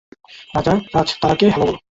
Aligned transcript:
রাজ, 0.95 1.09
তারা-কে 1.21 1.45
হ্যালো 1.49 1.65
বলো। 1.65 1.77